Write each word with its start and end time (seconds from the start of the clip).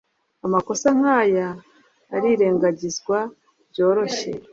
amakosa 0.45 0.87
nkaya 0.99 1.47
arirengagizwa 2.15 3.17
byoroshye 3.69 4.31